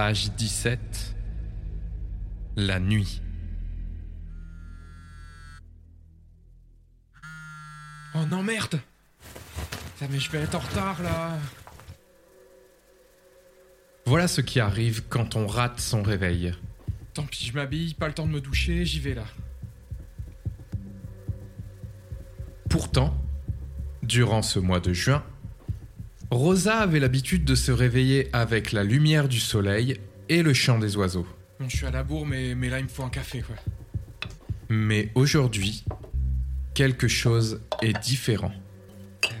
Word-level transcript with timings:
Page 0.00 0.30
17. 0.30 1.14
La 2.56 2.80
nuit. 2.80 3.20
Oh 8.14 8.24
non, 8.30 8.42
merde 8.42 8.80
Putain, 9.98 10.10
mais 10.10 10.18
je 10.18 10.30
vais 10.30 10.38
être 10.38 10.54
en 10.54 10.60
retard 10.60 11.02
là 11.02 11.36
Voilà 14.06 14.26
ce 14.26 14.40
qui 14.40 14.58
arrive 14.58 15.02
quand 15.06 15.36
on 15.36 15.46
rate 15.46 15.80
son 15.80 16.02
réveil. 16.02 16.54
Tant 17.12 17.24
pis, 17.24 17.44
je 17.44 17.52
m'habille, 17.52 17.92
pas 17.92 18.08
le 18.08 18.14
temps 18.14 18.26
de 18.26 18.32
me 18.32 18.40
doucher, 18.40 18.86
j'y 18.86 19.00
vais 19.00 19.12
là. 19.12 19.26
Pourtant, 22.70 23.14
durant 24.02 24.40
ce 24.40 24.60
mois 24.60 24.80
de 24.80 24.94
juin, 24.94 25.22
Rosa 26.30 26.78
avait 26.78 27.00
l'habitude 27.00 27.44
de 27.44 27.56
se 27.56 27.72
réveiller 27.72 28.28
avec 28.32 28.70
la 28.70 28.84
lumière 28.84 29.28
du 29.28 29.40
soleil 29.40 29.98
et 30.28 30.42
le 30.42 30.54
chant 30.54 30.78
des 30.78 30.96
oiseaux. 30.96 31.26
Bon, 31.58 31.68
je 31.68 31.76
suis 31.76 31.86
à 31.86 31.90
la 31.90 32.04
bourre, 32.04 32.24
mais, 32.24 32.54
mais 32.54 32.70
là, 32.70 32.78
il 32.78 32.84
me 32.84 32.88
faut 32.88 33.02
un 33.02 33.10
café, 33.10 33.42
quoi. 33.42 33.56
Mais 34.68 35.10
aujourd'hui, 35.16 35.84
quelque 36.74 37.08
chose 37.08 37.60
est 37.82 37.98
différent. 38.00 38.52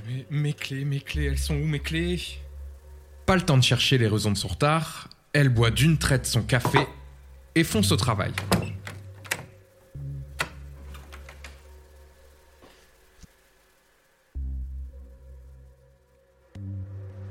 Mais 0.08 0.26
mes 0.30 0.52
clés, 0.52 0.84
mes 0.84 0.98
clés, 0.98 1.26
elles 1.26 1.38
sont 1.38 1.54
où 1.54 1.64
mes 1.64 1.78
clés? 1.78 2.20
Pas 3.24 3.36
le 3.36 3.42
temps 3.42 3.56
de 3.56 3.62
chercher 3.62 3.96
les 3.96 4.08
raisons 4.08 4.32
de 4.32 4.36
son 4.36 4.48
retard, 4.48 5.08
elle 5.32 5.48
boit 5.48 5.70
d'une 5.70 5.96
traite 5.96 6.26
son 6.26 6.42
café 6.42 6.80
et 7.54 7.62
fonce 7.62 7.92
au 7.92 7.96
travail. 7.96 8.32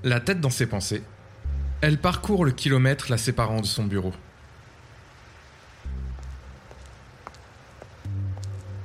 La 0.03 0.21
tête 0.21 0.39
dans 0.39 0.49
ses 0.49 0.65
pensées, 0.65 1.03
elle 1.81 1.97
parcourt 1.97 2.45
le 2.45 2.51
kilomètre 2.51 3.11
la 3.11 3.17
séparant 3.17 3.59
de 3.59 3.65
son 3.65 3.83
bureau. 3.83 4.13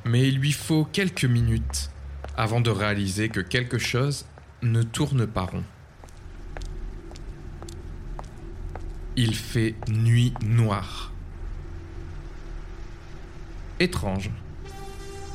Mais 0.04 0.26
il 0.26 0.38
lui 0.38 0.50
faut 0.50 0.84
quelques 0.84 1.24
minutes 1.24 1.90
avant 2.36 2.60
de 2.60 2.70
réaliser 2.70 3.28
que 3.28 3.38
quelque 3.38 3.78
chose 3.78 4.26
ne 4.62 4.82
tourne 4.82 5.24
pas 5.24 5.42
rond. 5.42 5.62
Il 9.14 9.36
fait 9.36 9.76
nuit 9.88 10.34
noire. 10.42 11.12
Étrange. 13.78 14.30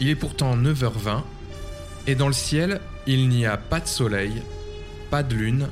Il 0.02 0.10
est 0.10 0.16
pourtant 0.16 0.58
9h20 0.58 1.24
et 2.06 2.16
dans 2.16 2.28
le 2.28 2.34
ciel, 2.34 2.82
il 3.08 3.30
n'y 3.30 3.46
a 3.46 3.56
pas 3.56 3.80
de 3.80 3.88
soleil, 3.88 4.42
pas 5.10 5.24
de 5.24 5.36
lune, 5.36 5.68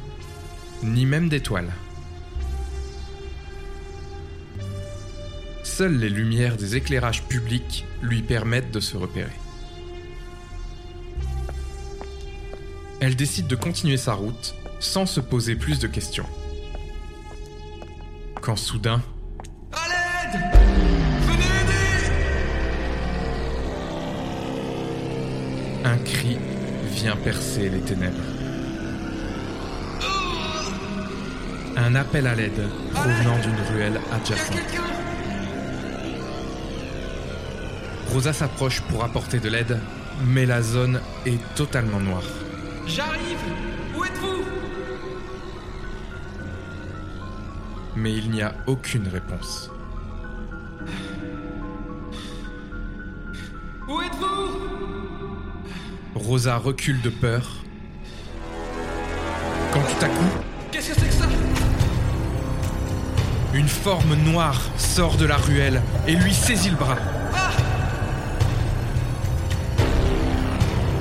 ni 0.83 1.05
même 1.05 1.29
d'étoiles. 1.29 1.71
Seules 5.63 5.97
les 5.97 6.09
lumières 6.09 6.57
des 6.57 6.75
éclairages 6.75 7.23
publics 7.23 7.85
lui 8.01 8.21
permettent 8.23 8.71
de 8.71 8.79
se 8.79 8.97
repérer. 8.97 9.31
Elle 12.99 13.15
décide 13.15 13.47
de 13.47 13.55
continuer 13.55 13.97
sa 13.97 14.13
route 14.13 14.55
sans 14.79 15.05
se 15.05 15.19
poser 15.19 15.55
plus 15.55 15.79
de 15.79 15.87
questions. 15.87 16.25
Quand 18.41 18.55
soudain, 18.55 19.01
À 19.71 19.87
l'aide 19.87 20.41
Venez 21.21 21.43
aider 21.43 22.07
un 25.83 25.97
cri 25.97 26.37
vient 26.95 27.15
percer 27.15 27.69
les 27.69 27.81
ténèbres. 27.81 28.36
Un 31.79 31.93
appel 31.93 32.25
à 32.25 32.33
l'aide 32.33 32.67
provenant 32.91 33.37
d'une 33.37 33.59
ruelle 33.71 34.01
adjacente. 34.11 34.57
Rosa 38.11 38.33
s'approche 38.33 38.81
pour 38.81 39.03
apporter 39.03 39.39
de 39.39 39.47
l'aide, 39.47 39.79
mais 40.25 40.47
la 40.47 40.63
zone 40.63 40.99
est 41.27 41.39
totalement 41.53 41.99
noire. 41.99 42.23
J'arrive 42.87 43.37
Où 43.95 44.03
êtes-vous? 44.03 44.43
Mais 47.95 48.13
il 48.13 48.31
n'y 48.31 48.41
a 48.41 48.55
aucune 48.65 49.07
réponse. 49.07 49.69
Où 53.87 54.01
êtes-vous? 54.01 54.49
Rosa 56.15 56.57
recule 56.57 57.01
de 57.01 57.09
peur. 57.09 57.47
Quand 59.71 59.81
tout 59.81 60.05
à 60.05 60.09
coup, 60.09 60.43
Qu'est-ce 60.71 60.89
que 60.89 60.99
c'est 60.99 61.07
que 61.07 61.13
ça? 61.13 61.26
Une 63.57 63.67
forme 63.67 64.13
noire 64.13 64.61
sort 64.77 65.17
de 65.17 65.25
la 65.25 65.35
ruelle 65.35 65.81
et 66.07 66.13
lui 66.13 66.31
saisit 66.31 66.69
le 66.69 66.75
bras. 66.75 66.97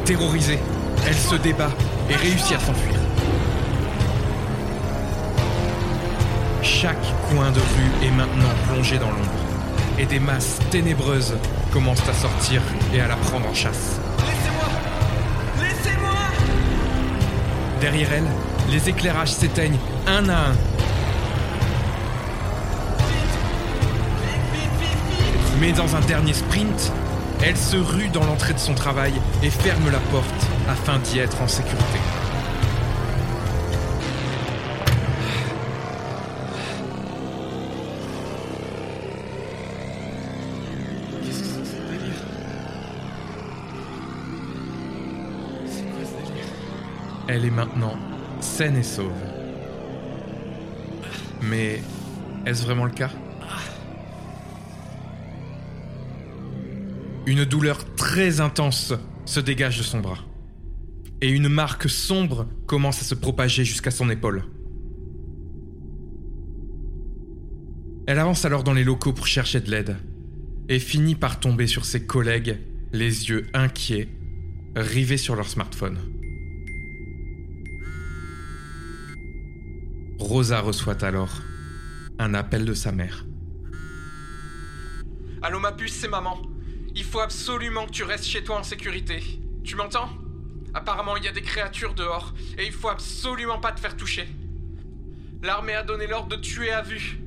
Terrorisée, 0.06 0.58
elle 1.06 1.14
se 1.14 1.34
débat 1.34 1.70
et 2.08 2.16
réussit 2.16 2.56
à 2.56 2.60
s'enfuir. 2.60 2.94
Chaque 6.62 6.96
coin 7.28 7.50
de 7.50 7.60
rue 7.60 8.06
est 8.06 8.12
maintenant 8.12 8.54
plongé 8.66 8.98
dans 8.98 9.10
l'ombre 9.10 9.98
et 9.98 10.06
des 10.06 10.18
masses 10.18 10.58
ténébreuses 10.70 11.36
commencent 11.72 12.08
à 12.08 12.14
sortir 12.14 12.62
et 12.94 13.00
à 13.00 13.08
la 13.08 13.16
prendre 13.16 13.48
en 13.48 13.54
chasse. 13.54 14.00
Laissez-moi 14.18 14.68
Laissez-moi 15.60 16.18
Derrière 17.82 18.12
elle, 18.14 18.28
les 18.70 18.88
éclairages 18.88 19.32
s'éteignent 19.32 19.78
un 20.06 20.28
à 20.30 20.36
un. 20.36 20.75
Mais 25.60 25.72
dans 25.72 25.96
un 25.96 26.00
dernier 26.00 26.34
sprint, 26.34 26.92
elle 27.42 27.56
se 27.56 27.76
rue 27.76 28.08
dans 28.08 28.24
l'entrée 28.24 28.52
de 28.52 28.58
son 28.58 28.74
travail 28.74 29.12
et 29.42 29.50
ferme 29.50 29.90
la 29.90 29.98
porte 30.10 30.26
afin 30.68 30.98
d'y 30.98 31.18
être 31.18 31.40
en 31.40 31.48
sécurité. 31.48 31.98
Elle 47.28 47.44
est 47.44 47.50
maintenant 47.50 47.94
saine 48.40 48.76
et 48.76 48.82
sauve. 48.82 49.10
Mais 51.42 51.82
est-ce 52.46 52.64
vraiment 52.64 52.84
le 52.84 52.92
cas? 52.92 53.10
Une 57.26 57.44
douleur 57.44 57.84
très 57.96 58.40
intense 58.40 58.94
se 59.24 59.40
dégage 59.40 59.78
de 59.78 59.82
son 59.82 59.98
bras. 59.98 60.24
Et 61.20 61.28
une 61.28 61.48
marque 61.48 61.90
sombre 61.90 62.46
commence 62.66 63.00
à 63.00 63.04
se 63.04 63.16
propager 63.16 63.64
jusqu'à 63.64 63.90
son 63.90 64.08
épaule. 64.10 64.44
Elle 68.06 68.20
avance 68.20 68.44
alors 68.44 68.62
dans 68.62 68.74
les 68.74 68.84
locaux 68.84 69.12
pour 69.12 69.26
chercher 69.26 69.60
de 69.60 69.68
l'aide 69.72 69.96
et 70.68 70.78
finit 70.78 71.16
par 71.16 71.40
tomber 71.40 71.66
sur 71.66 71.84
ses 71.84 72.06
collègues, 72.06 72.60
les 72.92 73.28
yeux 73.28 73.46
inquiets, 73.54 74.08
rivés 74.76 75.16
sur 75.16 75.34
leur 75.34 75.48
smartphone. 75.48 75.98
Rosa 80.20 80.60
reçoit 80.60 81.02
alors 81.04 81.42
un 82.20 82.34
appel 82.34 82.64
de 82.64 82.74
sa 82.74 82.92
mère. 82.92 83.26
Allô 85.42 85.58
ma 85.58 85.72
puce, 85.72 85.92
c'est 85.92 86.08
maman. 86.08 86.55
Il 86.96 87.04
faut 87.04 87.20
absolument 87.20 87.84
que 87.84 87.90
tu 87.90 88.04
restes 88.04 88.24
chez 88.24 88.42
toi 88.42 88.58
en 88.58 88.62
sécurité. 88.62 89.22
Tu 89.62 89.76
m'entends? 89.76 90.08
Apparemment, 90.72 91.18
il 91.18 91.24
y 91.24 91.28
a 91.28 91.32
des 91.32 91.42
créatures 91.42 91.92
dehors 91.92 92.32
et 92.56 92.64
il 92.64 92.72
faut 92.72 92.88
absolument 92.88 93.60
pas 93.60 93.72
te 93.72 93.80
faire 93.80 93.96
toucher. 93.98 94.26
L'armée 95.42 95.74
a 95.74 95.82
donné 95.82 96.06
l'ordre 96.06 96.34
de 96.34 96.40
tuer 96.40 96.70
à 96.70 96.80
vue. 96.80 97.20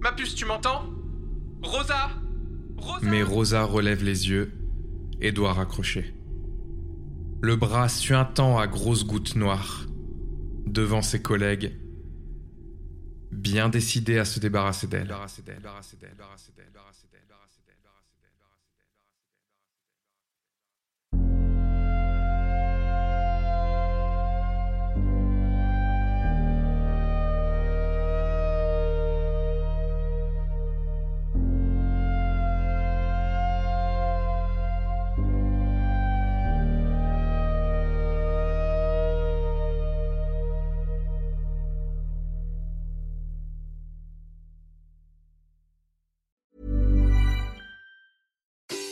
Ma 0.00 0.12
puce, 0.12 0.34
tu 0.34 0.46
m'entends? 0.46 0.86
Rosa 1.62 2.10
Rosa 2.78 3.06
Mais 3.06 3.22
Rosa 3.22 3.62
relève 3.62 4.02
les 4.02 4.30
yeux 4.30 4.50
et 5.20 5.32
doit 5.32 5.52
raccrocher. 5.52 6.14
Le 7.42 7.56
bras 7.56 7.90
suintant 7.90 8.58
à 8.58 8.66
grosses 8.66 9.04
gouttes 9.04 9.36
noires, 9.36 9.86
devant 10.66 11.02
ses 11.02 11.20
collègues, 11.20 11.76
bien 13.30 13.68
décidés 13.68 14.18
à 14.18 14.24
se 14.24 14.40
débarrasser 14.40 14.86
d'elle. 14.86 15.14